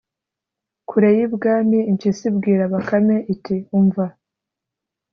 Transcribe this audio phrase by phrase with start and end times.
[0.89, 4.05] kure y’ibwami, impyisi ibwira bakame iti: ‘umva,